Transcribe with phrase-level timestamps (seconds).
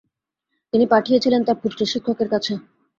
[0.73, 2.53] তিনি পাঠিয়েছিলেন তাঁর পুত্রের শিক্ষকের কাছে।